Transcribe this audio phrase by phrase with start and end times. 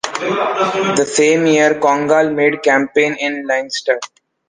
[0.95, 3.99] The same year, Congal made campaign in Leinster.